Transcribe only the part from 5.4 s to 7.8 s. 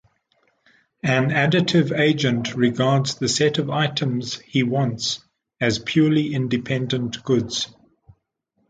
as purely independent goods.